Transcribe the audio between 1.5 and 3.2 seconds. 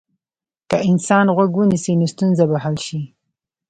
ونیسي، نو ستونزه به حل شي.